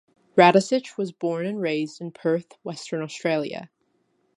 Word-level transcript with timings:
Radisich 0.35 0.97
was 0.97 1.11
born 1.11 1.45
and 1.45 1.61
raised 1.61 2.01
in 2.01 2.11
Perth, 2.11 2.53
Western 2.63 3.03
Australia. 3.03 3.69